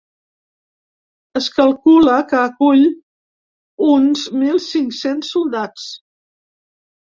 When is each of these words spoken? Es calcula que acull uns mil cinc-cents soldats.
Es 1.39 1.49
calcula 1.57 2.15
que 2.31 2.39
acull 2.45 2.81
uns 3.89 4.25
mil 4.39 4.59
cinc-cents 4.69 5.31
soldats. 5.37 5.87